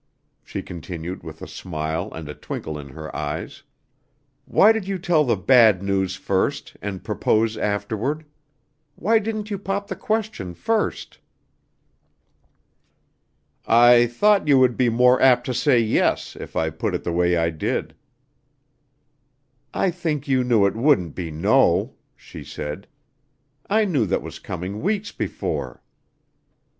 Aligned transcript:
she 0.43 0.63
continued 0.63 1.21
with 1.21 1.43
a 1.43 1.47
smile 1.47 2.11
and 2.13 2.27
a 2.27 2.33
twinkle 2.33 2.75
in 2.79 2.89
her 2.89 3.15
eyes. 3.15 3.61
"Why 4.45 4.71
did 4.71 4.87
you 4.87 4.97
tell 4.97 5.23
the 5.23 5.37
bad 5.37 5.83
news 5.83 6.15
first 6.15 6.75
and 6.81 7.03
propose 7.03 7.55
afterward? 7.55 8.25
Why 8.95 9.19
didn't 9.19 9.51
you 9.51 9.59
pop 9.59 9.85
the 9.89 9.95
question 9.95 10.55
first?" 10.55 11.19
"I 13.67 14.07
thought 14.07 14.47
you 14.47 14.57
would 14.57 14.75
be 14.75 14.89
more 14.89 15.21
apt 15.21 15.45
to 15.45 15.53
say 15.53 15.79
'yes' 15.79 16.35
if 16.35 16.55
I 16.55 16.71
put 16.71 16.95
it 16.95 17.03
the 17.03 17.11
way 17.13 17.37
I 17.37 17.51
did." 17.51 17.93
"I 19.71 19.91
think 19.91 20.27
you 20.27 20.43
knew 20.43 20.65
it 20.65 20.75
wouldn't 20.75 21.13
be 21.13 21.29
'no,'" 21.29 21.93
she 22.15 22.43
said. 22.43 22.87
"I 23.69 23.85
knew 23.85 24.07
that 24.07 24.23
was 24.23 24.39
coming 24.39 24.81
weeks 24.81 25.11
before." 25.11 25.83